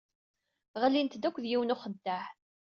[0.81, 2.25] Ɣlint-d akked yiwen n uxeddaɛ.